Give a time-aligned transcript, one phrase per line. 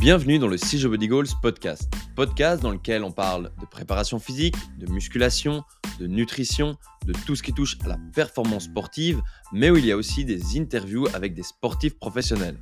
[0.00, 1.92] Bienvenue dans le CJ Body Goals podcast.
[2.16, 5.62] Podcast dans lequel on parle de préparation physique, de musculation,
[5.98, 9.20] de nutrition, de tout ce qui touche à la performance sportive,
[9.52, 12.58] mais où il y a aussi des interviews avec des sportifs professionnels.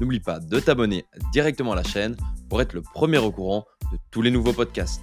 [0.00, 2.16] N'oublie pas de t'abonner directement à la chaîne
[2.48, 5.02] pour être le premier au courant de tous les nouveaux podcasts.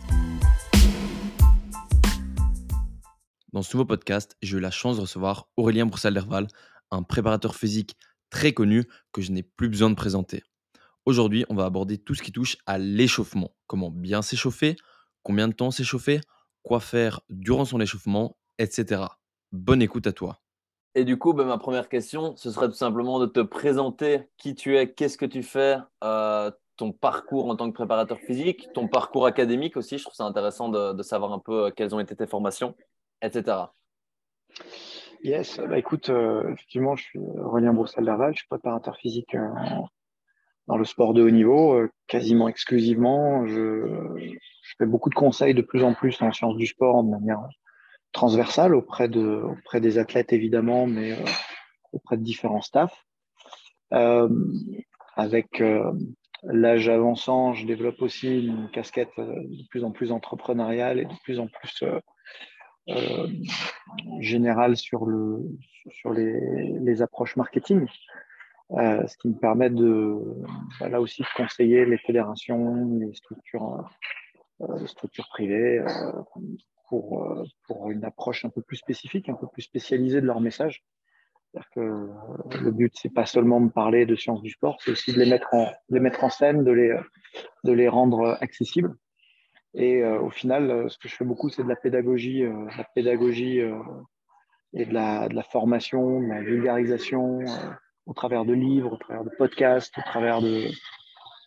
[3.54, 6.47] Dans ce nouveau podcast, j'ai eu la chance de recevoir Aurélien Broussal-Derval,
[6.89, 7.96] un préparateur physique
[8.32, 10.42] très connu que je n'ai plus besoin de présenter.
[11.05, 13.51] Aujourd'hui, on va aborder tout ce qui touche à l'échauffement.
[13.68, 14.75] Comment bien s'échauffer,
[15.21, 16.19] combien de temps s'échauffer,
[16.64, 19.04] quoi faire durant son échauffement, etc.
[19.51, 20.39] Bonne écoute à toi.
[20.95, 24.55] Et du coup, ben, ma première question, ce serait tout simplement de te présenter qui
[24.55, 28.87] tu es, qu'est-ce que tu fais, euh, ton parcours en tant que préparateur physique, ton
[28.87, 30.00] parcours académique aussi.
[30.00, 32.75] Je trouve ça intéressant de, savoir un peu euh, quelles ont été tes formations,
[33.22, 33.58] etc.
[35.22, 39.36] Yes, bah écoute, euh, effectivement, je suis Aurélien Broussel-Laval, je suis préparateur physique
[40.68, 43.46] dans le sport de haut niveau, euh, quasiment exclusivement.
[43.48, 43.86] Je,
[44.78, 47.40] fais beaucoup de conseils de plus en plus en sciences du sport de manière
[48.12, 51.26] transversale auprès, de, auprès des athlètes évidemment, mais euh,
[51.94, 53.06] auprès de différents staffs.
[53.94, 54.30] Euh,
[55.16, 55.64] avec
[56.44, 61.40] l'âge avançant, je développe aussi une casquette de plus en plus entrepreneuriale et de plus
[61.40, 61.86] en plus
[64.20, 65.40] générale sur, le,
[65.90, 66.34] sur les,
[66.82, 67.88] les approches marketing.
[68.72, 70.18] Euh, ce qui me permet de,
[70.80, 73.88] bah, là aussi de conseiller les fédérations, les structures,
[74.62, 76.12] euh, structures privées euh,
[76.90, 80.84] pour, pour une approche un peu plus spécifique, un peu plus spécialisée de leur message.
[81.72, 85.20] Que le but, c'est pas seulement de parler de sciences du sport, c'est aussi de
[85.20, 86.94] les mettre en, les mettre en scène, de les,
[87.64, 88.94] de les rendre accessibles.
[89.74, 93.62] Et au final, ce que je fais beaucoup, c'est de la pédagogie, la pédagogie
[94.74, 97.40] et de la, de la formation, de la vulgarisation,
[98.06, 100.67] au travers de livres, au travers de podcasts, au travers de,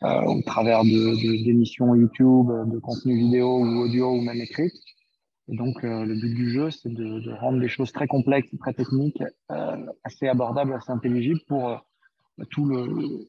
[0.02, 4.70] euh, au travers de, d'émissions YouTube, de contenu vidéo ou audio ou même écrit.
[5.48, 8.50] Et donc, euh, le but du jeu, c'est de, de, rendre des choses très complexes
[8.60, 11.76] très techniques euh, assez abordables, assez intelligibles pour euh,
[12.50, 13.28] tout le,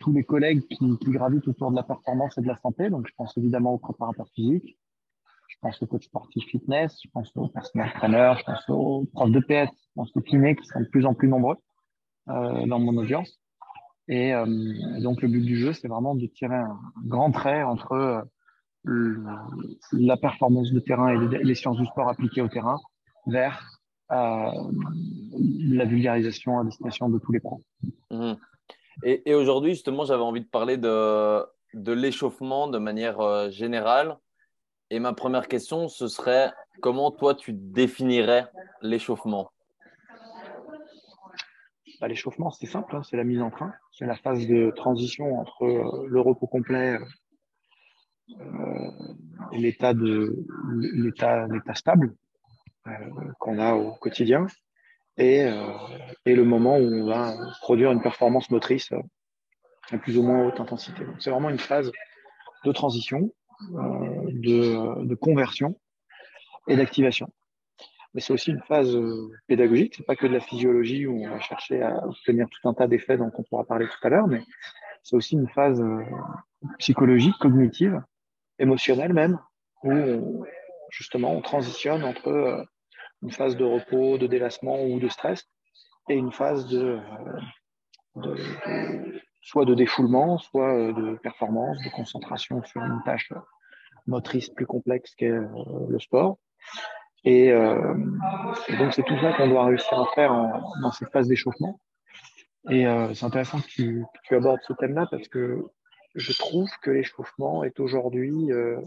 [0.00, 2.88] tous les collègues qui, qui, gravitent autour de la performance et de la santé.
[2.88, 4.78] Donc, je pense évidemment aux préparateurs physiques,
[5.48, 9.30] je pense aux coachs sportifs fitness, je pense aux personnels traîneurs, je pense aux profs
[9.30, 11.56] de PS, je pense aux kinés qui sont de plus en plus nombreux.
[12.28, 13.40] Euh, dans mon audience.
[14.06, 14.44] Et euh,
[15.00, 18.26] donc, le but du jeu, c'est vraiment de tirer un grand trait entre
[18.86, 19.16] euh,
[19.92, 22.78] la performance de terrain et les sciences du sport appliquées au terrain
[23.26, 23.66] vers
[24.10, 27.62] la vulgarisation à destination de tous les pros.
[28.10, 28.32] Mmh.
[29.04, 31.44] Et, aujourd'hui, justement, j'avais envie de parler de,
[31.74, 34.18] de l'échauffement de manière générale.
[34.90, 36.52] Et ma première question, ce serait
[36.82, 38.48] comment toi, tu définirais
[38.82, 39.50] l'échauffement?
[42.00, 45.38] Bah, l'échauffement, c'est simple, hein, c'est la mise en train, c'est la phase de transition
[45.38, 46.98] entre euh, le repos complet
[48.30, 48.90] euh,
[49.52, 49.92] et l'état
[51.74, 52.14] stable
[52.86, 52.92] euh,
[53.38, 54.46] qu'on a au quotidien
[55.18, 55.44] et,
[56.24, 58.90] le moment où on va produire une performance motrice
[59.90, 61.04] à plus ou moins haute intensité.
[61.18, 61.92] C'est vraiment une phase
[62.64, 63.30] de transition,
[63.70, 65.78] de conversion
[66.68, 67.30] et d'activation
[68.14, 69.94] mais c'est aussi une phase euh, pédagogique.
[69.96, 72.88] C'est pas que de la physiologie où on va chercher à obtenir tout un tas
[72.88, 74.42] d'effets dont on pourra parler tout à l'heure, mais
[75.02, 76.02] c'est aussi une phase euh,
[76.78, 78.02] psychologique, cognitive,
[78.58, 79.38] émotionnelle même,
[79.84, 80.44] où
[80.90, 82.64] justement on transitionne entre euh,
[83.22, 85.46] une phase de repos, de délassement ou de stress
[86.08, 86.98] et une phase de,
[88.16, 93.32] de, de soit de défoulement, soit de performance, de concentration sur une tâche
[94.06, 96.38] motrice plus complexe qu'est le sport.
[97.26, 97.94] Euh,
[98.68, 100.32] et, donc, c'est tout ça qu'on doit réussir à faire
[100.82, 101.80] dans cette phase d'échauffement.
[102.68, 105.64] Et euh, c'est intéressant que tu, abordes ce thème-là parce que
[106.14, 108.80] je trouve que l'échauffement est aujourd'hui euh,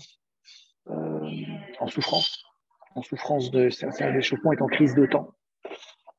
[1.79, 2.43] en souffrance.
[2.95, 3.69] En souffrance de.
[4.11, 5.31] L'échauffement est en crise de temps.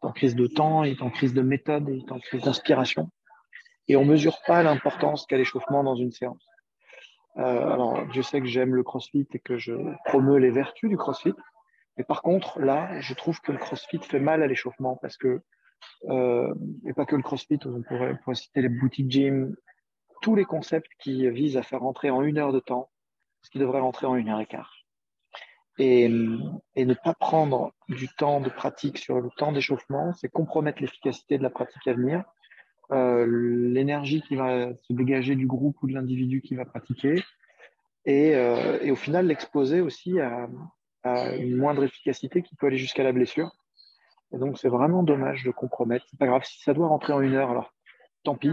[0.01, 3.11] En crise de temps, il est en crise de méthode, il est en crise d'inspiration.
[3.89, 6.45] Et on mesure pas l'importance qu'a l'échauffement dans une séance.
[7.37, 9.75] alors, je sais que j'aime le crossfit et que je
[10.07, 11.35] promeus les vertus du crossfit.
[11.97, 15.41] Mais par contre, là, je trouve que le CrossFit fait mal à l'échauffement parce que,
[16.09, 16.55] euh,
[16.87, 19.55] et pas que le CrossFit, on pourrait, citer les boutiques gym,
[20.23, 22.91] tous les concepts qui visent à faire rentrer en une heure de temps
[23.43, 24.73] ce qui devrait rentrer en une heure et quart.
[25.79, 26.05] Et,
[26.77, 31.37] et ne pas prendre du temps de pratique sur le temps d'échauffement, c'est compromettre l'efficacité
[31.37, 32.25] de la pratique à venir,
[32.93, 33.27] euh,
[33.73, 37.23] l'énergie qui va se dégager du groupe ou de l'individu qui va pratiquer,
[38.07, 40.49] et, euh, et au final l'exposer aussi à,
[41.05, 43.51] à une moindre efficacité qui peut aller jusqu'à la blessure.
[44.33, 46.07] Et donc, c'est vraiment dommage de compromettre.
[46.11, 46.43] C'est pas grave.
[46.45, 47.73] Si ça doit rentrer en une heure, alors
[48.25, 48.51] tant pis,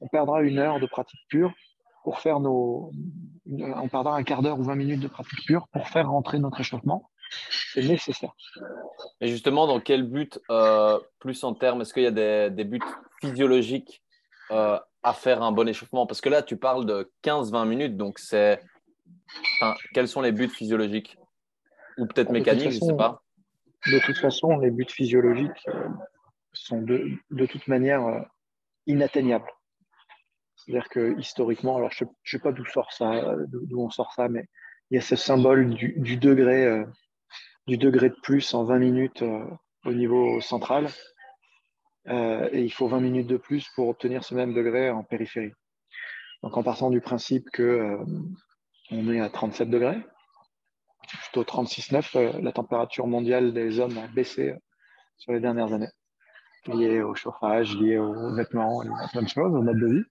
[0.00, 1.52] on perdra une heure de pratique pure
[2.04, 2.90] pour faire nos.
[3.46, 6.60] On perdra un quart d'heure ou 20 minutes de pratique pure pour faire rentrer notre
[6.60, 7.10] échauffement.
[7.72, 8.32] C'est nécessaire.
[9.20, 12.80] Et justement, dans quel but, euh, plus en termes, est-ce qu'il y a des, buts
[13.20, 14.02] physiologiques
[14.52, 16.06] euh, à faire un bon échauffement?
[16.06, 18.62] Parce que là, tu parles de 15-20 minutes, donc c'est.
[19.92, 21.16] quels sont les buts physiologiques?
[21.98, 23.22] Ou peut-être mécaniques, je ne sais pas.
[23.86, 25.88] De toute façon, les buts physiologiques euh,
[26.52, 28.24] sont de, de toute manière
[28.86, 29.50] inatteignables.
[30.56, 34.28] C'est-à-dire que historiquement, alors je ne sais pas d'où sort ça, d'où on sort ça,
[34.28, 34.46] mais
[34.90, 36.84] il y a ce symbole du, degré, euh,
[37.66, 39.44] du degré de plus en 20 minutes euh,
[39.84, 40.88] au niveau central.
[42.06, 45.52] Euh, et il faut 20 minutes de plus pour obtenir ce même degré en périphérie.
[46.42, 47.98] Donc en partant du principe que
[48.90, 49.98] on est à 37 degrés,
[51.06, 54.54] plutôt 36,9, la température mondiale des hommes a baissé
[55.16, 55.90] sur les dernières années,
[56.66, 60.04] liée au chauffage, liée aux vêtements, à plein de choses, au mode de vie.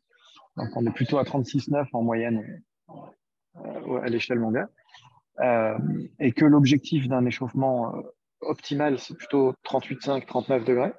[0.57, 2.63] Donc on est plutôt à 36,9 en moyenne
[3.57, 4.69] euh, à l'échelle mondiale.
[5.39, 5.77] Euh,
[6.19, 8.01] et que l'objectif d'un échauffement euh,
[8.41, 10.93] optimal, c'est plutôt 38,5, 39 degrés.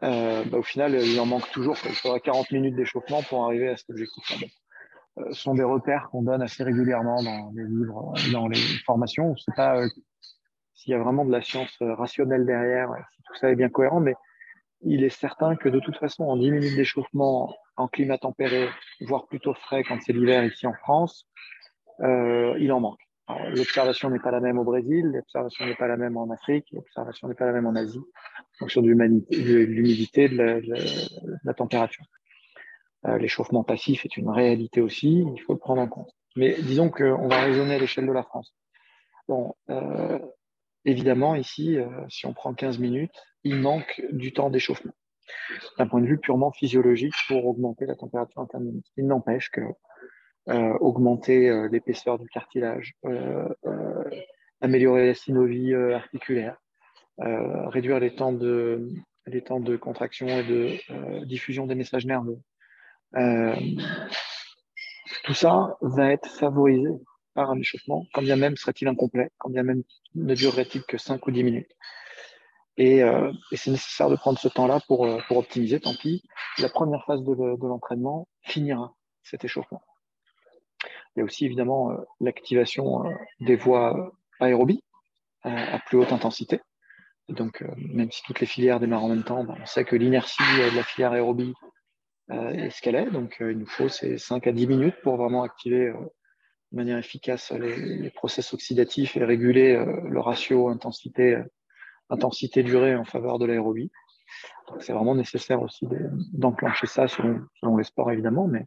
[0.00, 1.76] Bah, au final, il en manque toujours.
[1.84, 4.48] Il faudra 40 minutes d'échauffement pour arriver à cet objectif-là.
[5.16, 9.28] Ce sont des repères qu'on donne assez régulièrement dans les livres, dans les formations.
[9.28, 9.82] On ne sait pas
[10.74, 14.00] s'il y a vraiment de la science rationnelle derrière, si tout ça est bien cohérent,
[14.00, 14.14] mais
[14.84, 18.68] il est certain que de toute façon, en 10 minutes d'échauffement en climat tempéré,
[19.02, 21.28] voire plutôt frais quand c'est l'hiver ici en France,
[22.00, 23.00] euh, il en manque.
[23.54, 27.28] L'observation n'est pas la même au Brésil, l'observation n'est pas la même en Afrique, l'observation
[27.28, 32.04] n'est pas la même en Asie, en fonction de l'humidité, de, de, la température.
[33.06, 36.10] Euh, l'échauffement passif est une réalité aussi, il faut le prendre en compte.
[36.36, 38.54] Mais disons qu'on va raisonner à l'échelle de la France.
[39.28, 40.18] Bon, euh,
[40.84, 43.14] évidemment, ici, euh, si on prend 15 minutes,
[43.44, 44.92] il manque du temps d'échauffement
[45.78, 48.82] d'un point de vue purement physiologique pour augmenter la température interne.
[48.96, 49.62] Il n'empêche que
[50.80, 52.94] augmenter l'épaisseur du cartilage,
[54.60, 56.60] améliorer la synovie articulaire,
[57.18, 58.88] réduire les temps de
[59.26, 62.40] les temps de contraction et de diffusion des messages nerveux.
[65.24, 66.90] Tout ça va être favorisé
[67.34, 69.82] par un échauffement, quand bien même serait-il incomplet, quand bien même
[70.14, 71.72] ne durerait-il que 5 ou 10 minutes.
[72.80, 76.22] Euh, et, c'est nécessaire de prendre ce temps-là pour, euh, optimiser, tant pis.
[76.58, 79.82] La première phase de, l'entraînement finira cet échauffement.
[81.14, 83.04] Il y a aussi évidemment euh, l'activation
[83.40, 84.82] des voies aérobies
[85.44, 86.60] à plus haute intensité.
[87.28, 90.42] donc, même si toutes les filières démarrent en même temps, ben, on sait que l'inertie
[90.42, 91.52] de la filière aérobie
[92.30, 93.10] est ce qu'elle est.
[93.10, 97.52] Donc, il nous faut ces 5 à 10 minutes pour vraiment activer de manière efficace
[97.52, 101.42] les, les process oxydatifs et réguler le ratio intensité
[102.12, 103.90] intensité durée en faveur de l'aérobie.
[104.80, 105.86] C'est vraiment nécessaire aussi
[106.32, 108.66] d'enclencher ça selon, selon, les sports évidemment, mais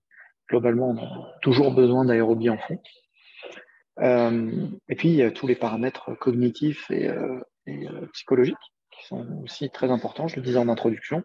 [0.50, 2.81] globalement, on a toujours besoin d'aérobie en fond.
[4.00, 8.56] Euh, et puis, il y a tous les paramètres cognitifs et, euh, euh, psychologiques
[8.92, 11.24] qui sont aussi très importants, je le disais en introduction.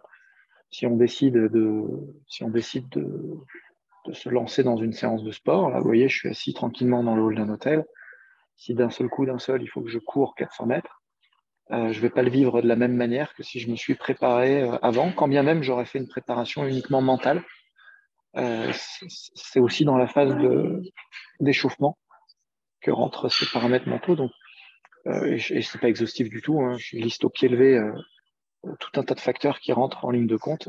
[0.71, 1.85] Si on décide de,
[2.29, 3.39] si on décide de,
[4.13, 7.15] se lancer dans une séance de sport, là, vous voyez, je suis assis tranquillement dans
[7.15, 7.85] le hall d'un hôtel.
[8.57, 11.01] Si d'un seul coup, d'un seul, il faut que je cours 400 mètres,
[11.73, 13.77] euh, je ne vais pas le vivre de la même manière que si je me
[13.77, 17.45] suis préparé euh, avant, quand bien même j'aurais fait une préparation uniquement mentale.
[18.37, 18.73] Euh,
[19.35, 20.35] c'est aussi dans la phase
[21.39, 21.97] d'échauffement
[22.81, 24.17] que rentrent ces paramètres mentaux.
[24.17, 24.33] Donc,
[25.07, 26.61] et, ce n'est pas exhaustif du tout.
[26.61, 27.81] Hein, je liste au pied levé
[28.79, 30.69] tout un tas de facteurs qui rentrent en ligne de compte.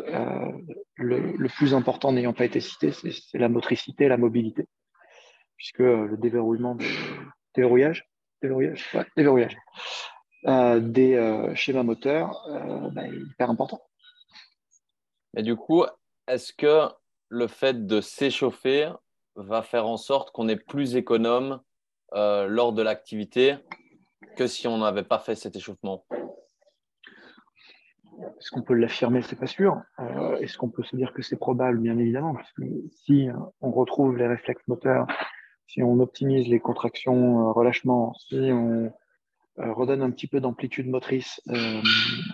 [0.95, 4.67] Le, plus important n'ayant pas été cité, c'est la motricité, la mobilité,
[5.57, 6.77] puisque le déverrouillement,
[7.55, 8.05] déverrouillage,
[10.47, 13.79] euh, des euh, schémas moteurs euh, bah, hyper important.
[15.37, 15.85] Et du coup,
[16.27, 16.89] est-ce que
[17.29, 18.91] le fait de s'échauffer
[19.35, 21.61] va faire en sorte qu'on est plus économe
[22.13, 23.55] lors de l'activité
[24.35, 26.03] que si on n'avait pas fait cet échauffement?
[28.37, 29.21] Est-ce qu'on peut l'affirmer?
[29.21, 29.81] C'est pas sûr.
[30.39, 31.79] Est-ce qu'on peut se dire que c'est probable?
[31.79, 33.29] Bien évidemment, parce que si
[33.61, 35.07] on retrouve les réflexes moteurs,
[35.67, 38.91] si on optimise les contractions, relâchements, si on
[39.59, 41.81] euh, redonne un petit peu d'amplitude motrice euh,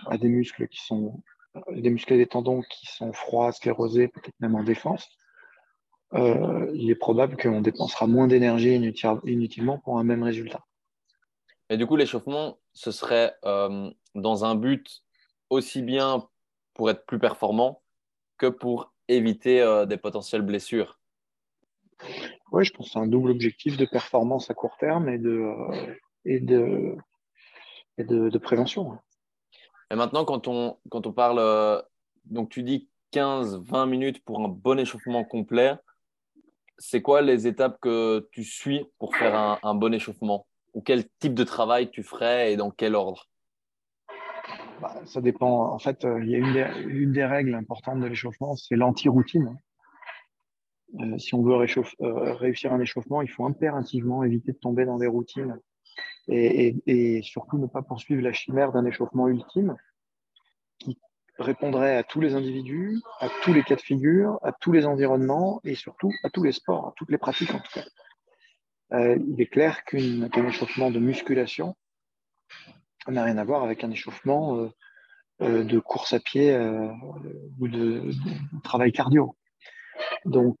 [0.06, 1.20] à des muscles qui sont
[1.56, 5.08] euh, des muscles et des tendons qui sont froids, sclérosés, peut-être même en défense,
[6.14, 8.74] il est probable qu'on dépensera moins d'énergie
[9.24, 10.64] inutilement pour un même résultat.
[11.68, 15.02] Et du coup, l'échauffement, ce serait dans un but
[15.50, 16.28] aussi bien
[16.74, 17.82] pour être plus performant
[18.36, 20.98] que pour éviter des potentielles blessures.
[22.52, 25.52] Oui, je pense que c'est un double objectif de performance à court terme et de,
[26.24, 26.96] et de,
[27.98, 28.98] et de, prévention.
[29.90, 31.80] Et maintenant, quand on, quand on parle, euh,
[32.26, 35.76] donc tu dis 15-20 minutes pour un bon échauffement complet,
[36.78, 40.46] c'est quoi les étapes que tu suis pour faire un, bon échauffement?
[40.74, 43.28] Ou quel type de travail tu ferais et dans quel ordre?
[44.80, 45.72] Bah, Ça dépend.
[45.72, 49.58] En fait, euh, il y a une des, règles importantes de l'échauffement, c'est l'anti-routine.
[51.00, 54.96] Euh, si on veut euh, réussir un échauffement, il faut impérativement éviter de tomber dans
[54.96, 55.58] des routines
[56.30, 59.76] et surtout ne pas poursuivre la chimère d'un échauffement ultime
[60.78, 60.98] qui
[61.38, 65.62] répondrait à tous les individus, à tous les cas de figure, à tous les environnements
[65.64, 69.16] et surtout à tous les sports, à toutes les pratiques en tout cas.
[69.16, 71.74] Il est clair qu'un échauffement de musculation
[73.12, 74.68] n'a rien à voir avec un échauffement euh,
[75.42, 76.56] euh, de course à pied
[77.58, 78.10] ou de,
[78.62, 79.36] travail cardio.
[80.24, 80.58] Donc,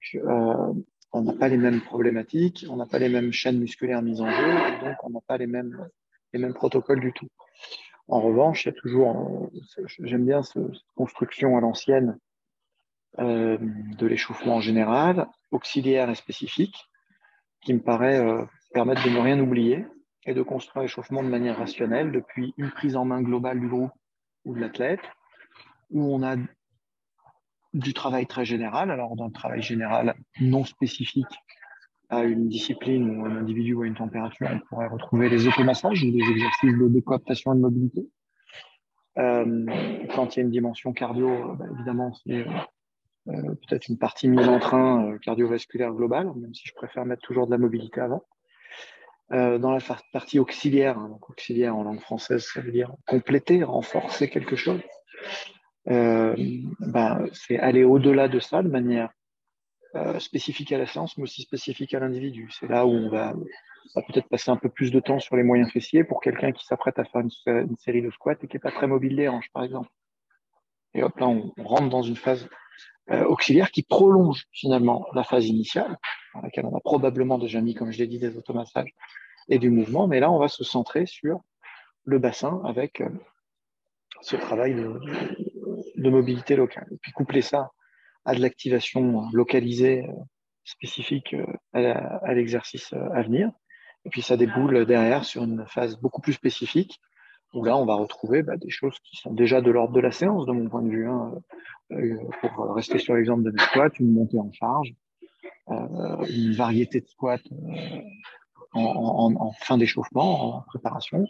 [1.12, 4.30] on n'a pas les mêmes problématiques, on n'a pas les mêmes chaînes musculaires mises en
[4.30, 5.88] jeu, donc on n'a pas les mêmes,
[6.32, 7.28] les mêmes protocoles du tout.
[8.08, 9.50] En revanche, il y a toujours,
[9.98, 10.62] j'aime bien cette
[10.94, 12.18] construction à l'ancienne
[13.18, 16.76] euh, de l'échauffement en général, auxiliaire et spécifique,
[17.62, 19.86] qui me paraît euh, permettre de ne rien oublier
[20.28, 23.92] et de construire l'échauffement de manière rationnelle depuis une prise en main globale du groupe
[24.44, 25.00] ou de l'athlète,
[25.90, 26.36] où on a
[27.72, 28.90] du travail très général.
[28.90, 31.26] Alors, dans le travail général non spécifique,
[32.10, 36.02] à une discipline ou un individu ou à une température, on pourrait retrouver les automassages
[36.02, 38.06] ou des exercices de décoaptation et de mobilité.
[39.18, 39.66] Euh,
[40.14, 42.46] quand il y a une dimension cardio, bah, évidemment, c'est
[43.28, 47.22] euh, peut-être une partie mise en train euh, cardiovasculaire globale, même si je préfère mettre
[47.22, 48.22] toujours de la mobilité avant.
[49.32, 49.80] Euh, dans la
[50.12, 54.80] partie auxiliaire, hein, donc auxiliaire en langue française, ça veut dire compléter, renforcer quelque chose.
[55.86, 59.10] Ben, c'est aller au-delà de ça de manière
[59.94, 62.50] euh, spécifique à la séance, mais aussi spécifique à l'individu.
[62.50, 63.32] C'est là où on va,
[63.94, 66.98] peut-être passer un peu plus de temps sur les moyens fessiers pour quelqu'un qui s'apprête
[66.98, 69.64] à faire une, série de squats et qui n'est pas très mobile des hanches, par
[69.64, 69.88] exemple.
[70.92, 72.50] Et hop, là, on, rentre dans une phase
[73.10, 75.96] euh, auxiliaire qui prolonge finalement la phase initiale,
[76.34, 78.94] dans laquelle on a probablement déjà mis, comme je l'ai dit, des automassages
[79.48, 81.40] et du mouvement, mais là, on va se centrer sur
[82.04, 83.08] le bassin avec euh,
[84.20, 86.88] ce travail de, mobilité locale.
[86.92, 87.70] Et puis coupler ça
[88.24, 90.12] à de l'activation localisée euh,
[90.64, 93.50] spécifique euh, à l'exercice à venir.
[94.04, 97.00] Et puis ça déboule derrière sur une phase beaucoup plus spécifique,
[97.52, 100.12] où là on va retrouver bah, des choses qui sont déjà de l'ordre de la
[100.12, 101.08] séance, de mon point de vue.
[101.08, 101.32] Hein.
[102.40, 104.94] pour rester sur l'exemple de mes une montée en charge,
[105.70, 107.38] une variété de squats
[108.72, 111.26] en, fin d'échauffement, en préparation.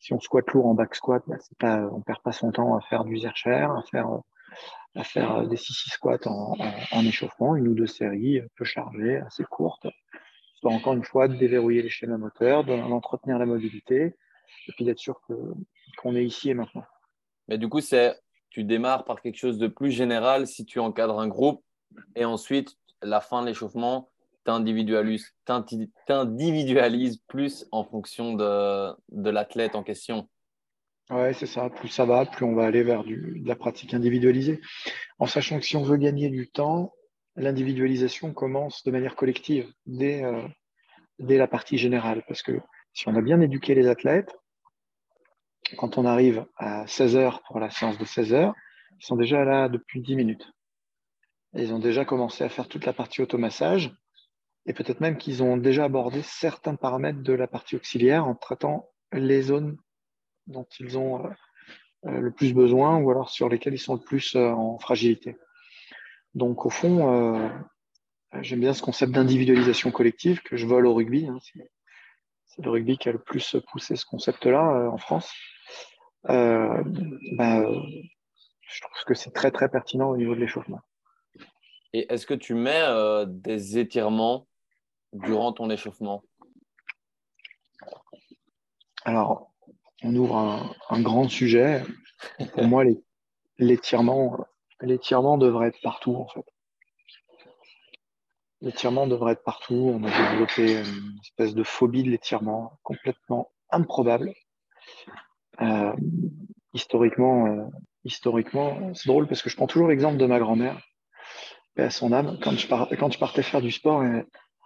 [0.00, 2.80] Si on squatte lourd en back squat, bah, pas, on perd pas son temps à
[2.80, 4.20] faire du zercher, à faire
[4.94, 9.44] à faire euh, des 6-6 squats en, échauffement, une ou deux séries peu chargées, assez
[9.44, 9.86] courtes,
[10.54, 14.16] histoire encore une fois de déverrouiller les schémas moteurs, d'entretenir la mobilité,
[14.66, 15.20] et puis d'être sûr
[15.98, 16.84] qu'on est ici et maintenant.
[17.48, 18.16] Mais du coup, c'est
[18.50, 21.64] tu démarres par quelque chose de plus général si tu encadres un groupe,
[22.16, 24.10] et ensuite, la fin de l'échauffement,
[24.44, 30.28] t'individualises, t'individualises plus en fonction de, de l'athlète en question.
[31.10, 31.68] Ouais, c'est ça.
[31.70, 34.60] Plus ça va, plus on va aller vers de la pratique individualisée.
[35.18, 36.94] En sachant que si on veut gagner du temps,
[37.36, 40.46] l'individualisation commence de manière collective dès, euh,
[41.18, 42.22] dès la partie générale.
[42.28, 42.60] Parce que
[42.92, 44.32] si on a bien éduqué les athlètes,
[45.76, 48.54] quand on arrive à 16 heures pour la séance de 16 heures,
[48.98, 50.46] ils sont déjà là depuis 10 minutes.
[51.54, 53.92] Ils ont déjà commencé à faire toute la partie automassage
[54.66, 58.88] et peut-être même qu'ils ont déjà abordé certains paramètres de la partie auxiliaire en traitant
[59.12, 59.76] les zones
[60.46, 61.30] dont ils ont euh,
[62.06, 65.36] euh, le plus besoin ou alors sur lesquels ils sont le plus euh, en fragilité.
[66.34, 67.50] Donc au fond,
[68.40, 71.26] j'aime bien ce concept d'individualisation collective que je vole au rugby.
[71.26, 71.38] Hein.
[72.46, 75.34] C'est le rugby qui a le plus poussé ce concept-là en France.
[76.22, 77.64] Bah,
[78.62, 80.80] je trouve que c'est très très pertinent au niveau de l'échauffement.
[81.92, 82.86] Et est-ce que tu mets
[83.26, 84.46] des étirements
[85.12, 86.22] durant ton échauffement?
[89.04, 89.50] Alors,
[90.02, 90.36] on ouvre
[90.90, 91.82] un, grand sujet.
[92.52, 92.84] Pour moi,
[93.58, 94.46] l'étirement,
[94.80, 96.44] l'étirement devrait être partout, en fait.
[98.60, 99.74] L'étirement devrait être partout.
[99.94, 104.34] On a développé une espèce de phobie de l'étirement complètement improbable.
[105.62, 105.92] Euh,
[106.74, 107.64] historiquement, euh,
[108.04, 110.78] historiquement, c'est drôle parce que je prends toujours l'exemple de ma grand-mère,
[111.76, 112.38] à son âme.
[112.42, 114.04] Quand je, partais faire du sport,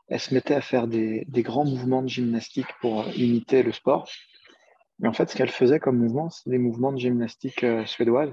[0.08, 4.08] elle, se mettait à faire des, grands mouvements de gymnastique pour imiter le sport.
[4.98, 8.32] Mais en fait, ce qu'elle faisait comme mouvement, c'est des mouvements de gymnastique euh, suédoise,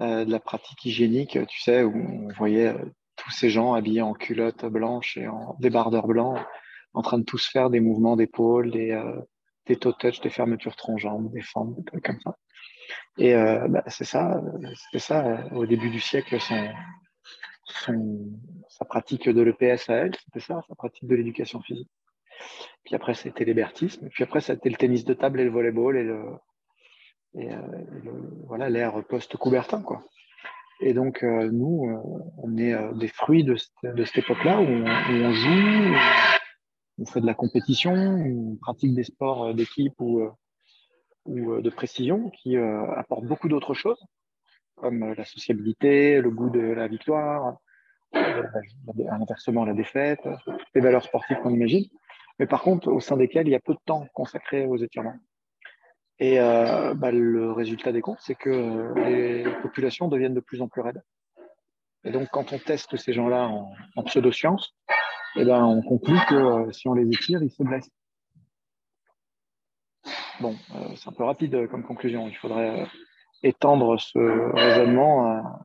[0.00, 4.02] euh, de la pratique hygiénique, tu sais, où on voyait euh, tous ces gens habillés
[4.02, 6.40] en culottes blanches et en débardeurs blancs,
[6.94, 9.00] en train de tous faire des mouvements d'épaule, des,
[9.66, 12.36] des toe touch, des fermetures tronc-jambes, des fentes, comme ça.
[13.18, 14.40] Et bah, c'est ça,
[14.74, 16.68] c'était ça au début du siècle, son,
[18.68, 21.90] sa pratique de l'EPS à elle, c'était ça, sa pratique de l'éducation physique.
[22.84, 24.08] Puis après, c'était l'hébertisme.
[24.10, 26.10] Puis après, c'était le tennis de table et le volleyball et
[27.36, 27.48] et,
[28.46, 30.04] voilà l'ère post-Coubertin, quoi.
[30.80, 34.64] Et donc, euh, nous, euh, on est euh, des fruits de, de cette époque-là où,
[34.66, 35.96] on joue,
[36.98, 40.28] on fait de la compétition, on pratique des sports d'équipe ou,
[41.26, 44.02] ou de précision qui apportent beaucoup d'autres choses,
[44.76, 47.56] comme la sociabilité, le goût de la victoire,
[48.14, 50.26] inversement la défaite,
[50.74, 51.86] les valeurs sportives qu'on imagine,
[52.38, 55.16] mais par contre au sein desquelles il y a peu de temps consacré aux étirements.
[56.20, 60.68] Et euh, bah, le résultat des comptes, c'est que les populations deviennent de plus en
[60.68, 61.02] plus raides.
[62.04, 64.76] Et donc, quand on teste ces gens-là en, en pseudosciences,
[65.36, 67.90] eh ben, on conclut que euh, si on les étire, ils se blessent.
[70.40, 72.28] Bon, euh, c'est un peu rapide comme conclusion.
[72.28, 72.86] Il faudrait
[73.42, 74.18] étendre ce
[74.54, 75.60] raisonnement à,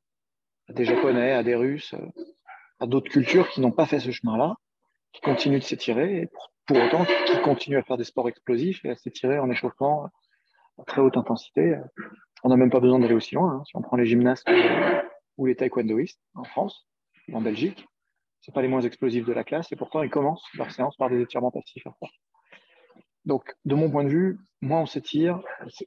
[0.70, 1.96] des Japonais, à des Russes,
[2.79, 4.55] à d'autres cultures qui n'ont pas fait ce chemin-là,
[5.13, 6.27] qui continuent de s'étirer, et
[6.65, 10.09] pour, autant qui continuent à faire des sports explosifs et à s'étirer en échauffement
[10.86, 11.75] très haute intensité.
[12.43, 13.53] On n'a même pas besoin d'aller aussi loin.
[13.53, 13.63] Hein.
[13.65, 14.48] Si on prend les gymnastes
[15.38, 16.88] ou les taekwondoïstes en France,
[17.33, 17.86] en Belgique,
[18.41, 21.09] c'est pas les moins explosifs de la classe et pourtant ils commencent leur séance par
[21.09, 21.83] des étirements passifs
[23.25, 25.41] Donc, de mon point de vue, moins on s'étire,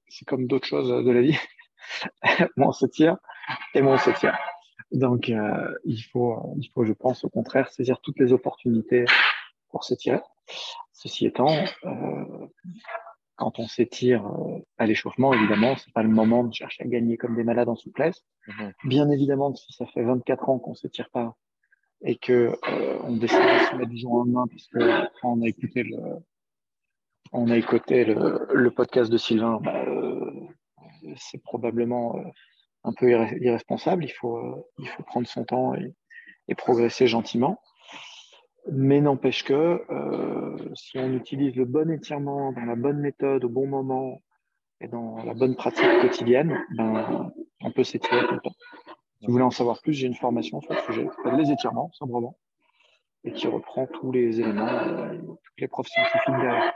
[0.09, 1.39] c'est comme d'autres choses de la vie,
[2.57, 3.17] moins on s'étire
[3.75, 4.37] et moins on s'étire.
[4.93, 9.05] Donc, euh, il, faut, il faut, je pense, au contraire, saisir toutes les opportunités
[9.71, 10.21] pour s'étirer.
[10.93, 11.49] Ceci étant,
[11.85, 12.47] euh,
[13.37, 17.17] quand on s'étire euh, à l'échauffement, évidemment, c'est pas le moment de chercher à gagner
[17.17, 18.23] comme des malades en souplesse.
[18.47, 18.73] Mhm.
[18.85, 21.37] Bien évidemment, si ça fait 24 ans qu'on s'étire pas
[22.05, 25.33] et que euh, on décide de se mettre du jour au lendemain parce que quand
[25.33, 25.97] on a écouté le,
[27.33, 30.31] on a écouté le, le podcast de Sylvain, bah, euh,
[31.17, 32.23] c'est probablement euh,
[32.85, 34.05] un peu irresponsable.
[34.05, 35.95] Il faut, euh, il faut prendre son temps et,
[36.55, 37.59] progresser gentiment.
[38.71, 43.49] Mais n'empêche que euh, si on utilise le bon étirement dans la bonne méthode, au
[43.49, 44.21] bon moment
[44.83, 48.55] et dans la bonne pratique quotidienne, ben, on peut s'étirer tout le temps.
[49.19, 52.37] Si vous voulez en savoir plus, j'ai une formation sur le sujet Les étirements, simplement,
[53.25, 56.75] et qui reprend tous les éléments, euh, toutes les profs scientifiques derrière.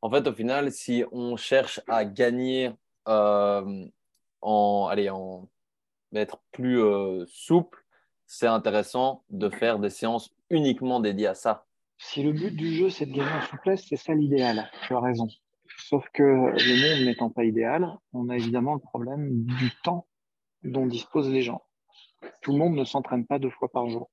[0.00, 2.72] En fait, au final, si on cherche à gagner
[4.42, 5.48] en, allez, en
[6.14, 7.84] être plus euh, souple,
[8.26, 11.66] c'est intéressant de faire des séances uniquement dédiées à ça.
[11.98, 14.70] Si le but du jeu, c'est de gagner en souplesse, c'est ça l'idéal.
[14.86, 15.28] Tu as raison.
[15.78, 20.06] Sauf que le monde n'étant pas idéal, on a évidemment le problème du temps
[20.62, 21.62] dont disposent les gens.
[22.40, 24.10] Tout le monde ne s'entraîne pas deux fois par jour.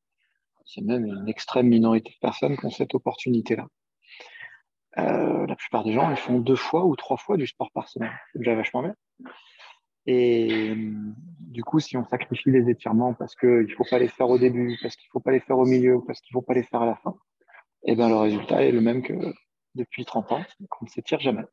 [0.66, 3.68] C'est même une extrême minorité de personnes qui ont cette opportunité-là.
[4.98, 7.88] Euh, la plupart des gens, ils font deux fois ou trois fois du sport par
[7.90, 8.12] semaine.
[8.32, 8.96] C'est déjà vachement bien.
[10.12, 10.76] Et
[11.40, 14.40] du coup, si on sacrifie les étirements parce qu'il ne faut pas les faire au
[14.40, 16.56] début, parce qu'il ne faut pas les faire au milieu, parce qu'il ne faut pas
[16.56, 17.14] les faire à la fin,
[17.84, 19.14] et eh ben le résultat est le même que
[19.76, 21.44] depuis 30 ans, qu'on ne s'étire jamais.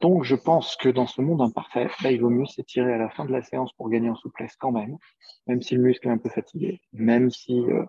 [0.00, 3.10] Donc, je pense que dans ce monde imparfait, bah, il vaut mieux s'étirer à la
[3.10, 4.96] fin de la séance pour gagner en souplesse quand même,
[5.46, 7.84] même si le muscle est un peu fatigué, même si euh,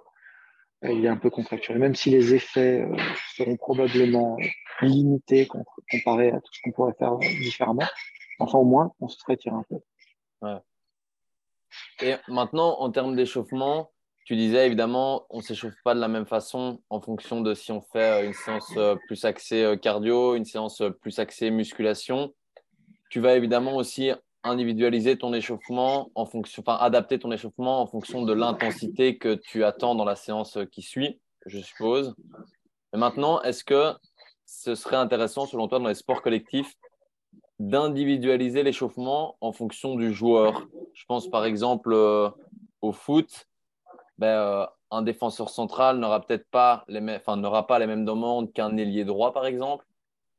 [0.84, 2.98] il est un peu contracturé, même si les effets euh,
[3.36, 4.36] seront probablement
[4.82, 5.48] limités
[5.90, 7.88] comparé à tout ce qu'on pourrait faire différemment.
[8.40, 9.80] Enfin, au moins, on se serait un peu.
[12.02, 13.92] Et maintenant, en termes d'échauffement,
[14.26, 17.72] tu disais évidemment, on ne s'échauffe pas de la même façon en fonction de si
[17.72, 22.34] on fait euh, une séance euh, plus axée euh, cardio, une séance plus axée musculation.
[23.12, 24.12] Tu vas évidemment aussi
[24.44, 29.64] individualiser ton échauffement en fonction, enfin adapter ton échauffement en fonction de l'intensité que tu
[29.64, 32.16] attends dans la séance qui suit, je suppose.
[32.94, 33.94] Et maintenant, est-ce que
[34.46, 36.74] ce serait intéressant, selon toi, dans les sports collectifs,
[37.60, 40.68] d'individualiser l'échauffement en fonction du joueur.
[40.94, 42.30] Je pense par exemple euh,
[42.82, 43.48] au foot,
[44.18, 48.06] ben, euh, un défenseur central n'aura peut-être pas les mêmes, enfin, n'aura pas les mêmes
[48.06, 49.86] demandes qu'un ailier droit par exemple.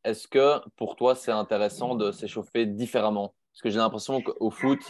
[0.05, 3.35] Est-ce que pour toi c'est intéressant de s'échauffer différemment?
[3.53, 4.81] Parce que j'ai l'impression qu'au foot,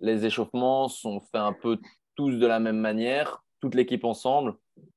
[0.00, 1.78] les échauffements sont faits un peu
[2.16, 4.56] tous de la même manière, toute l'équipe ensemble,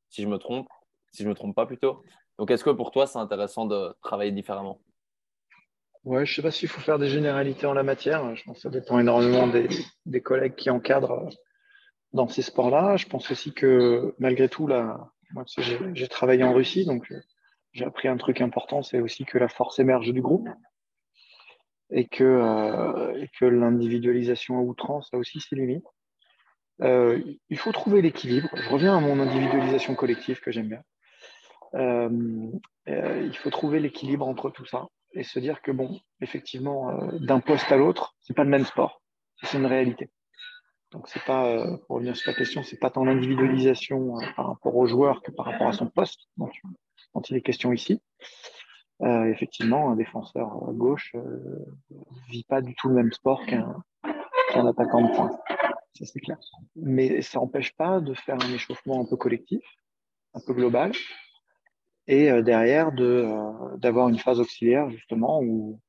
[0.09, 0.67] si je me trompe,
[1.11, 2.01] si je me trompe pas plutôt.
[2.39, 4.79] Donc est-ce que pour toi c'est intéressant de travailler différemment?
[6.03, 8.35] Ouais, je sais pas s'il faut faire des généralités en la matière.
[8.35, 9.67] Je pense que ça dépend énormément des,
[10.05, 11.29] des collègues qui encadrent euh,
[12.13, 12.97] dans ces sports-là.
[12.97, 15.45] Je pense aussi que malgré tout, là, moi,
[15.93, 17.21] j'ai travaillé en Russie, donc euh,
[17.71, 20.49] j'ai appris un truc important, c'est aussi que la force émerge du groupe
[21.91, 25.85] et que, euh, que l'individualisation à outrance a aussi ses limites.
[26.81, 28.49] Euh, il faut trouver l'équilibre.
[28.55, 30.81] Je reviens à mon individualisation collective que j'aime bien.
[31.75, 32.49] Euh,
[32.87, 34.87] il faut trouver l'équilibre entre tout ça.
[35.21, 38.65] Et se dire que, bon, effectivement, euh, d'un poste à l'autre, c'est pas le même
[38.65, 39.01] sport.
[39.43, 40.09] C'est une réalité.
[40.91, 44.47] Donc, c'est pas, euh, pour revenir sur la question, c'est pas tant l'individualisation euh, par
[44.47, 46.49] rapport au joueur que par rapport à son poste dont,
[47.29, 48.01] il est question ici.
[49.01, 51.15] effectivement, un défenseur gauche
[52.29, 55.39] vit pas du tout le même sport qu'un attaquant de pointe.
[56.75, 59.63] Mais ça n'empêche pas de faire un échauffement un peu collectif,
[60.33, 60.91] un peu global,
[62.11, 65.79] et euh, derrière euh, d'avoir une phase auxiliaire justement où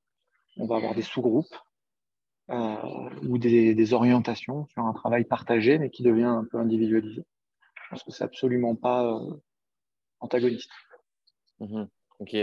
[0.56, 1.54] on va avoir des sous-groupes
[2.50, 7.24] euh, ou des, orientations sur un travail partagé mais qui devient un peu individualisé.
[7.74, 9.20] Je pense que c'est absolument pas
[10.20, 10.70] antagoniste.
[11.58, 11.84] Mmh
[12.20, 12.34] ok.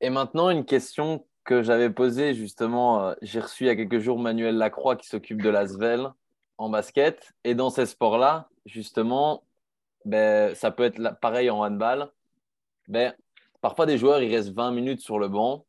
[0.00, 4.18] Et maintenant, une question que j'avais posée justement, j'ai reçu il y a quelques jours
[4.18, 6.10] Manuel Lacroix qui s'occupe de la Svel
[6.56, 7.34] en basket.
[7.44, 9.44] Et dans ces sports-là, justement,
[10.06, 12.10] ben, ça peut être pareil en handball
[12.88, 13.14] ben,
[13.60, 15.66] parfois des joueurs, ils restent 20 minutes sur le banc.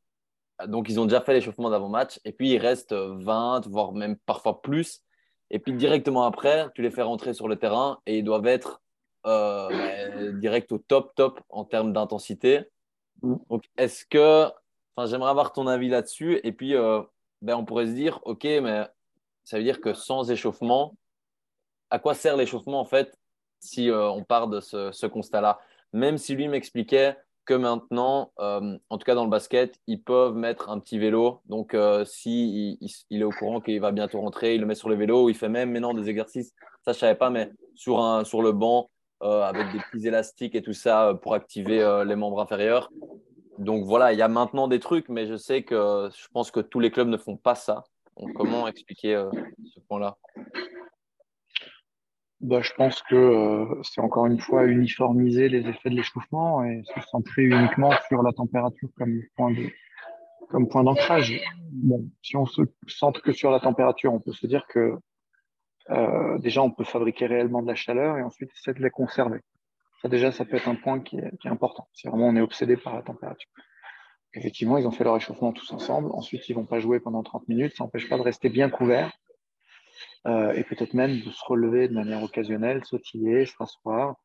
[0.66, 2.20] Donc, ils ont déjà fait l'échauffement d'avant-match.
[2.26, 5.02] Et puis, ils restent 20, voire même parfois plus.
[5.50, 8.82] Et puis, directement après, tu les fais rentrer sur le terrain et ils doivent être
[9.26, 12.66] euh, ben, direct au top, top en termes d'intensité.
[13.22, 13.36] Mm.
[13.50, 14.50] Donc, est-ce que.
[14.96, 16.40] Enfin, j'aimerais avoir ton avis là-dessus.
[16.44, 17.02] Et puis, euh,
[17.42, 18.88] ben, on pourrait se dire, OK, mais
[19.44, 20.96] ça veut dire que sans échauffement,
[21.90, 23.18] à quoi sert l'échauffement en fait
[23.60, 25.60] si euh, on part de ce constat-là?
[25.98, 30.36] Même si lui m'expliquait que maintenant, euh, en tout cas dans le basket, ils peuvent
[30.36, 31.40] mettre un petit vélo.
[31.46, 32.78] Donc, euh, si
[33.10, 35.34] il, est au courant qu'il va bientôt rentrer, il le met sur le vélo, il
[35.34, 36.54] fait même maintenant des exercices.
[36.84, 38.90] Ça, je savais pas, mais sur, un, sur le banc,
[39.24, 42.92] euh, avec des petits élastiques et tout ça pour activer les membres inférieurs.
[43.58, 46.60] Donc voilà, il y a maintenant des trucs, mais je sais que je pense que
[46.60, 47.86] tous les clubs ne font pas ça.
[48.36, 49.26] Comment expliquer
[49.74, 50.18] ce point-là?
[52.40, 56.84] Bah, je pense que euh, c'est encore une fois uniformiser les effets de l'échauffement et
[56.84, 59.70] se centrer uniquement sur la température comme point de
[60.50, 61.42] comme point d'ancrage.
[61.72, 64.98] Bon, si on se centre que sur la température, on peut se dire que
[65.90, 69.40] euh, déjà on peut fabriquer réellement de la chaleur et ensuite essayer de la conserver.
[70.02, 71.88] Ça déjà, ça peut être un point qui est, qui est important.
[71.94, 73.50] Si vraiment on est obsédé par la température.
[74.36, 76.12] Effectivement, ils ont fait leur échauffement tous ensemble.
[76.12, 77.74] Ensuite, ils vont pas jouer pendant 30 minutes.
[77.76, 79.12] Ça n'empêche pas de rester bien couvert
[80.28, 84.18] euh, et peut-être même de se relever de manière occasionnelle, sautiller, se rasseoir,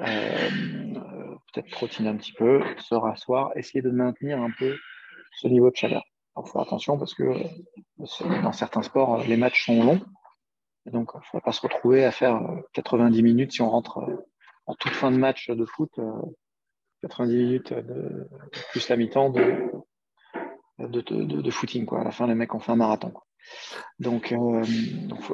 [0.00, 4.76] euh, euh, peut-être trottiner un petit peu, se rasseoir, essayer de maintenir un peu
[5.32, 6.04] ce niveau de chaleur.
[6.36, 7.32] Il faut faire attention parce que
[7.96, 10.02] dans certains sports, les matchs sont longs.
[10.86, 12.40] Et donc, il ne faut pas se retrouver à faire
[12.74, 14.06] 90 minutes si on rentre
[14.66, 15.98] en toute fin de match de foot,
[17.02, 17.74] 90 minutes
[18.70, 19.72] plus la mi-temps de,
[21.50, 21.86] footing.
[21.86, 22.02] Quoi.
[22.02, 23.14] À la fin, les mecs ont fait un marathon.
[23.98, 24.62] Donc, euh,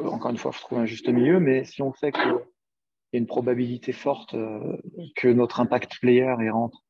[0.06, 1.40] encore une fois, il faut trouver un juste milieu.
[1.40, 4.76] Mais si on sait qu'il y a une probabilité forte euh,
[5.16, 6.82] que notre impact player y rentre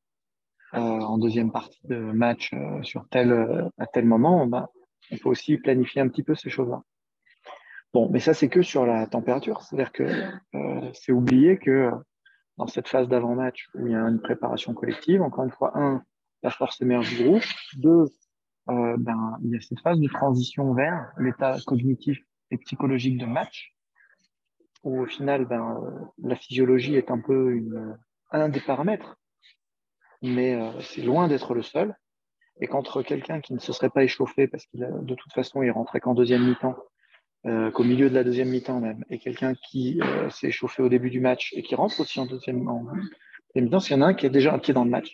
[0.73, 2.51] euh, en deuxième partie de match
[2.83, 4.69] sur tel, à tel moment, bah,
[5.11, 6.81] on peut aussi planifier un petit peu ces choses-là.
[7.93, 9.61] Bon, mais ça, c'est que sur la température.
[9.61, 10.05] C'est-à-dire que
[10.93, 11.91] c'est oublier que
[12.57, 16.03] dans cette phase d'avant-match où il y a une préparation collective, encore une fois, un,
[16.43, 17.43] la force émerge du groupe,
[17.77, 18.05] deux,
[18.69, 22.19] euh, ben, il y a cette phase de transition vers l'état cognitif
[22.51, 23.75] et psychologique de match,
[24.83, 27.97] où au final, ben, euh, la physiologie est un peu une,
[28.31, 29.17] un des paramètres,
[30.21, 31.95] mais euh, c'est loin d'être le seul.
[32.61, 35.71] Et qu'entre quelqu'un qui ne se serait pas échauffé parce qu'il de toute façon il
[35.71, 36.77] rentrait qu'en deuxième mi-temps,
[37.45, 39.99] euh, qu'au milieu de la deuxième mi-temps même, et quelqu'un qui
[40.29, 43.99] s'est échauffé au début du match et qui rentre aussi en deuxième mi-temps, s'il y
[43.99, 45.13] en a un qui est déjà un pied dans le match,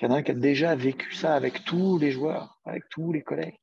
[0.00, 3.22] il y a qui a déjà vécu ça avec tous les joueurs, avec tous les
[3.22, 3.58] collègues.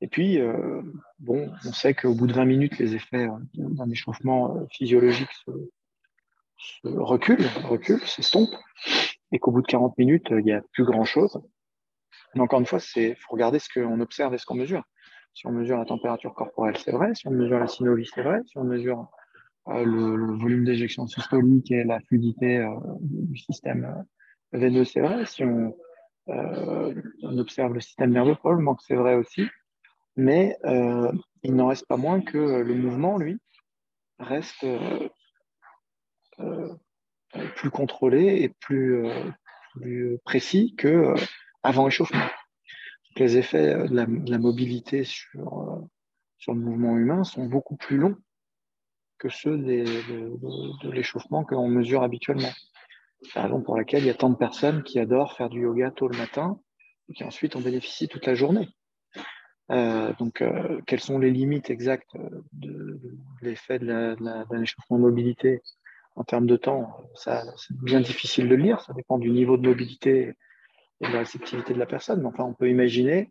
[0.00, 0.82] Et puis, euh,
[1.18, 5.30] bon, on sait qu'au bout de 20 minutes, les effets euh, d'un échauffement euh, physiologique
[5.46, 5.50] se,
[6.86, 8.56] reculent, reculent, s'estompent,
[9.32, 11.40] et qu'au bout de 40 minutes, il n'y a plus grand-chose.
[12.34, 14.82] Mais encore une fois, il faut regarder ce qu'on observe et ce qu'on mesure.
[15.34, 17.14] Si on mesure la température corporelle, c'est vrai.
[17.14, 18.40] Si on mesure la synovie, c'est vrai.
[18.46, 19.08] Si on mesure
[19.66, 22.64] le, volume d'éjection systolique et la fluidité
[23.00, 24.04] du système
[24.58, 25.26] veineux, c'est vrai.
[25.26, 25.74] Si on,
[26.28, 29.46] euh, on, observe le système nerveux, probablement que c'est vrai aussi.
[30.16, 31.12] Mais euh,
[31.42, 33.38] il n'en reste pas moins que le mouvement, lui,
[34.18, 35.08] reste euh,
[37.56, 39.04] plus contrôlé et plus,
[40.24, 41.14] précis que
[41.62, 42.26] avant échauffement.
[43.16, 45.88] Les effets de la, mobilité sur,
[46.46, 48.16] le mouvement humain sont beaucoup plus longs
[49.18, 52.52] que ceux de, de l'échauffement que l'on mesure habituellement.
[53.34, 56.08] Raison pour laquelle il y a tant de personnes qui adorent faire du yoga tôt
[56.08, 56.60] le matin
[57.08, 58.68] et qui ensuite en bénéficient toute la journée.
[59.70, 62.16] Euh, donc, euh, quelles sont les limites exactes
[62.52, 63.00] de,
[63.40, 65.62] l'effet d'un échauffement de mobilité
[66.16, 66.96] en termes de temps?
[67.14, 68.80] Ça, c'est bien difficile de le lire.
[68.80, 70.34] Ça dépend du niveau de mobilité
[71.00, 72.24] et de la réceptivité de la personne.
[72.26, 73.30] Enfin, on peut imaginer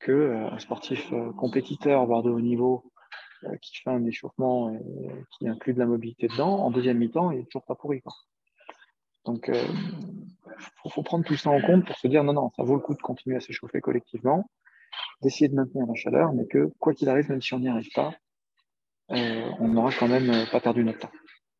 [0.00, 2.90] qu'un sportif compétiteur, voire de haut niveau,
[3.62, 4.80] qui fait un échauffement et
[5.38, 8.02] qui inclut de la mobilité dedans, en deuxième mi-temps, il n'est toujours pas pourri.
[9.32, 12.62] Donc, il faut, faut, prendre tout ça en compte pour se dire non, non, ça
[12.62, 14.50] vaut le coup de continuer à s'échauffer collectivement,
[15.22, 17.90] d'essayer de maintenir la chaleur, mais que quoi qu'il arrive, même si on n'y arrive
[17.94, 18.12] pas,
[19.12, 21.10] euh, on n'aura quand même euh, pas perdu notre temps.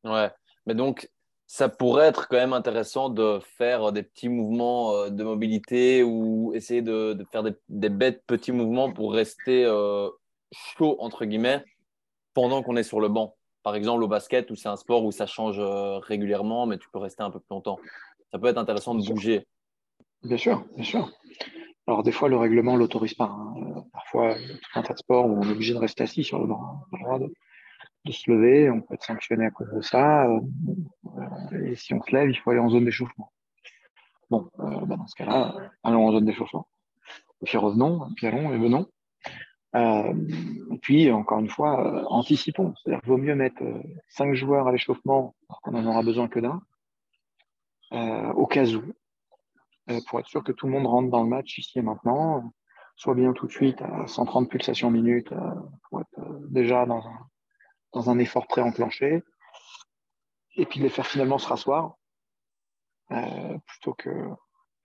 [0.05, 0.31] Ouais,
[0.67, 1.09] mais donc
[1.47, 6.53] ça pourrait être quand même intéressant de faire des petits mouvements euh, de mobilité ou
[6.55, 9.65] essayer de, faire des, bêtes petits mouvements pour rester
[10.53, 11.65] chaud, entre guillemets,
[12.35, 13.37] pendant qu'on est sur le banc.
[13.63, 16.99] Par exemple, au basket, où c'est un sport où ça change régulièrement, mais tu peux
[16.99, 17.79] rester un peu plus longtemps.
[18.33, 19.47] Ça peut être intéressant de bouger.
[20.23, 21.11] Bien sûr, bien sûr.
[21.87, 23.25] Alors des fois, le règlement ne l'autorise pas.
[23.25, 23.55] Hein.
[23.57, 25.79] Euh, parfois, il y a tout un tas de sports où on est obligé de
[25.79, 26.85] rester assis sur le banc.
[26.93, 30.27] On a le droit de, se lever, on peut être sanctionné à cause de ça.
[30.27, 30.41] Euh,
[31.65, 33.33] et si on se lève, il faut aller en zone d'échauffement.
[34.31, 36.69] Bon, euh, bah, dans ce cas-là, allons en zone d'échauffement.
[37.43, 38.87] Et puis revenons, puis allons et venons.
[39.75, 42.75] Et puis, encore une fois, anticipons.
[42.77, 43.63] C'est-à-dire vaut mieux mettre
[44.09, 46.61] cinq joueurs à l'échauffement alors qu'on n'en aura besoin que d'un,
[48.35, 48.83] au cas où.
[49.91, 52.53] Euh, pour être sûr que tout le monde rentre dans le match ici et maintenant,
[52.97, 55.55] soit bien tout de suite à 130 pulsations minutes euh,
[55.89, 57.27] pour être euh, déjà dans un,
[57.93, 59.23] dans un effort pré-enclenché,
[60.57, 61.95] et puis de les faire finalement se rasseoir,
[63.67, 64.29] plutôt que,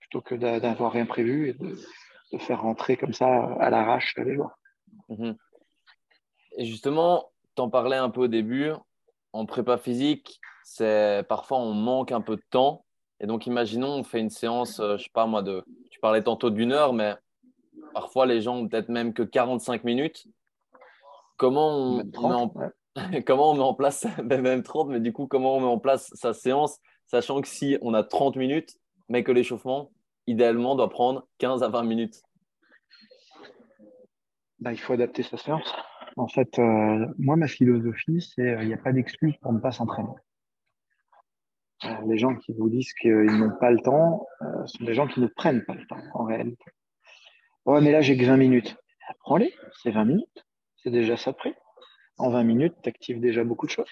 [0.00, 1.76] plutôt que d'avoir rien prévu et de,
[2.32, 4.58] de, faire rentrer comme ça à l'arrache les joueurs.
[5.08, 5.36] Mhm.
[6.58, 8.70] Et justement, tu en parlais un peu au début,
[9.32, 12.86] en prépa physique, c'est parfois on manque un peu de temps
[13.20, 16.22] et donc, imaginons, on fait une séance, euh, je sais pas moi, de, tu parlais
[16.22, 17.14] tantôt d'une heure, mais
[17.94, 20.26] parfois les gens ont peut-être même que 45 minutes.
[21.38, 22.52] Comment on, met en,
[23.26, 26.10] comment on met en place, même 30, mais du coup, comment on met en place
[26.14, 28.76] sa séance, sachant que si on a 30 minutes,
[29.08, 29.92] mais que l'échauffement,
[30.26, 32.22] idéalement, doit prendre 15 à 20 minutes?
[34.60, 35.74] Bah, Il faut adapter sa séance.
[36.16, 39.58] En fait, euh, moi, ma philosophie, c'est qu'il euh, n'y a pas d'excuse pour ne
[39.58, 40.14] pas s'entraîner.
[41.84, 45.06] Euh, les gens qui vous disent qu'ils n'ont pas le temps euh, sont des gens
[45.06, 46.64] qui ne prennent pas le temps en réalité.
[47.66, 48.76] Ouais, mais là j'ai que 20 minutes.
[49.20, 50.46] Prends-les, c'est 20 minutes.
[50.82, 51.54] C'est déjà ça prix.
[52.16, 53.90] En 20 minutes, tu actives déjà beaucoup de choses.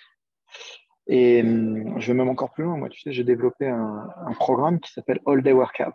[1.06, 2.78] Et hum, je vais même encore plus loin.
[2.78, 5.94] Moi, tu sais, j'ai développé un, programme qui s'appelle All Day Workout.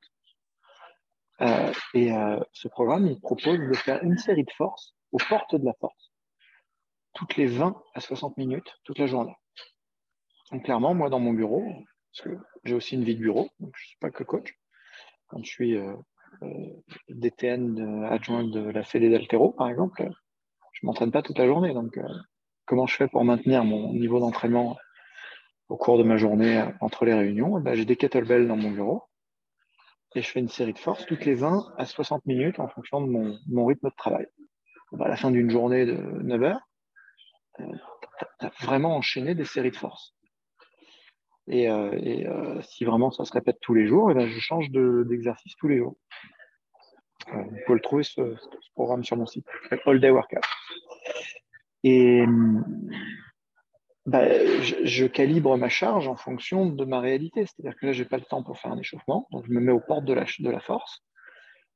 [1.41, 2.12] Euh, et
[2.52, 6.12] ce programme, il propose de faire une série de forces aux portes de la force,
[7.13, 9.36] toutes les 20 à 60 minutes, toute la journée.
[10.52, 11.63] Donc clairement, moi, dans mon bureau,
[12.12, 14.54] parce que j'ai aussi une vie de bureau, je ne suis pas que coach.
[15.28, 15.95] Quand je suis euh,
[16.43, 16.47] euh
[17.10, 20.10] DTN adjoint de la Fédé d'Altero, par exemple,
[20.73, 21.73] je ne m'entraîne pas toute la journée.
[21.73, 22.08] Donc, euh,
[22.65, 24.78] comment je fais pour maintenir mon niveau d'entraînement
[25.67, 27.60] au cours de ma journée euh, entre les réunions?
[27.60, 29.04] Ben, J'ai des kettlebells dans mon bureau
[30.15, 33.01] et je fais une série de forces toutes les 20 à 60 minutes en fonction
[33.01, 34.27] de mon, rythme de travail.
[34.91, 36.67] Ben, à la fin d'une journée de 9 heures,
[37.57, 37.65] tu
[38.39, 40.15] as vraiment enchaîné des séries de forces.
[41.47, 44.39] Et, euh, euh, si vraiment ça se répète tous les jours, et eh ben, je
[44.39, 45.95] change d'exercice tous les jours.
[47.33, 48.35] Euh, vous pouvez le trouver ce,
[48.75, 49.45] programme sur mon site,
[49.85, 50.43] All Day Workout.
[51.83, 52.23] Et
[54.09, 54.27] bah,
[54.63, 57.45] je, calibre ma charge en fonction de ma réalité.
[57.45, 59.71] C'est-à-dire que là, j'ai pas le temps pour faire un échauffement, donc je me mets
[59.71, 60.25] aux portes de la,
[60.59, 61.03] force.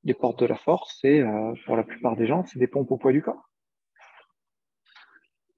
[0.03, 1.23] Les portes de la force, c'est
[1.65, 3.49] pour la plupart des gens, c'est des pompes au poids du corps.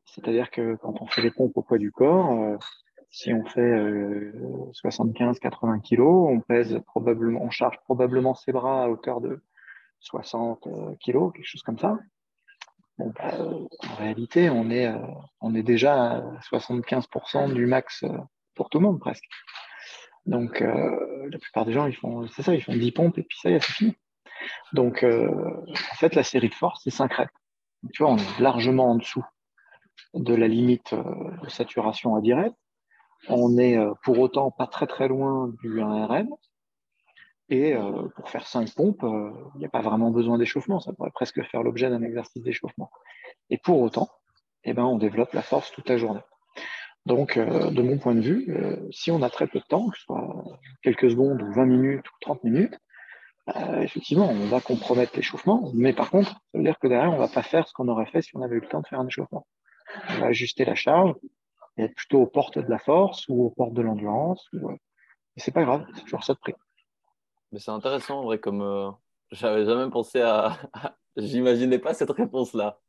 [0.06, 2.58] C'est-à-dire que quand on fait des pompes au poids du corps,
[3.16, 3.72] si on fait
[4.84, 9.42] 75-80 euh, kilos, on pèse probablement, on charge probablement ses bras à hauteur de
[10.02, 11.98] 60 euh, kilos, quelque chose comme ça.
[12.98, 14.98] Bah, en réalité, on est, euh,
[15.42, 18.06] on est déjà à 75% du max
[18.56, 19.26] pour tout le monde presque.
[20.26, 23.38] Donc, la plupart des gens, ils font, c'est ça, ils font 10 pompes et puis
[23.40, 23.96] ça y est, c'est fini.
[24.74, 27.34] Donc, en fait, la série de force, c'est 5 reps.
[27.94, 29.24] Tu vois, on est largement en dessous
[30.16, 32.56] de la limite de saturation à 10 reps.
[33.28, 36.28] On est euh, pour autant pas très très loin du 1RM.
[37.50, 40.80] Et euh, pour faire 5 pompes, euh, il n'y a pas vraiment besoin d'échauffement.
[40.80, 42.90] Ça pourrait presque faire l'objet d'un exercice d'échauffement.
[43.50, 44.10] Et pour autant,
[44.64, 46.24] eh ben, on développe la force toute la journée.
[47.06, 48.52] Donc, de mon point de vue,
[48.90, 50.44] si on a très peu de temps, que ce soit
[50.82, 52.80] quelques secondes ou 20 minutes ou 30 minutes,
[53.80, 55.70] effectivement, on va compromettre l'échauffement.
[55.76, 57.90] Mais par contre, ça veut dire que derrière, on ne va pas faire ce qu'on
[57.90, 59.46] aurait fait si on avait eu le temps de faire un échauffement.
[60.10, 61.14] On va ajuster la charge,
[61.78, 64.48] et être plutôt aux portes de la force ou aux portes de l'endurance.
[64.54, 64.72] Ou...
[64.72, 66.56] Et c'est pas grave, c'est toujours ça de prix.
[67.56, 68.92] Mais c'est intéressant, en vrai, comme euh,
[69.32, 70.60] j'avais jamais pensé à.
[71.16, 72.82] J'imaginais pas cette réponse-là.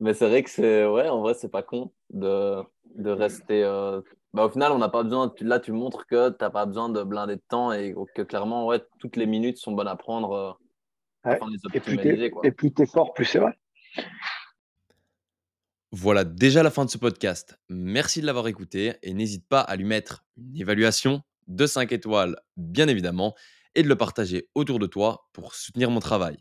[0.00, 0.84] Mais c'est vrai que c'est.
[0.84, 2.62] Ouais, en vrai, c'est pas con de,
[2.94, 4.02] de rester euh,
[4.34, 5.32] Bah, au final, on n'a pas besoin.
[5.40, 8.66] Là, tu montres que tu n'as pas besoin de blinder de temps et que clairement,
[8.66, 10.52] ouais, toutes les minutes sont bonnes à prendre euh,
[11.24, 11.36] Ouais.
[11.36, 13.56] afin de les et plus t'es fort, plus c'est vrai.
[15.92, 17.58] Voilà déjà la fin de ce podcast.
[17.70, 22.36] Merci de l'avoir écouté et n'hésite pas à lui mettre une évaluation de 5 étoiles,
[22.56, 23.34] bien évidemment,
[23.74, 26.36] et de le partager autour de toi pour soutenir mon travail.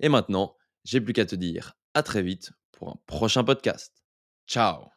[0.00, 3.92] Et maintenant, j'ai plus qu'à te dire à très vite pour un prochain podcast.
[4.46, 4.93] Ciao